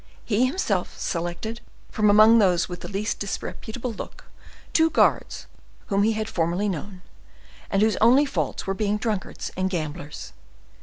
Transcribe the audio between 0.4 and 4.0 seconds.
himself selected from among those with the least disreputable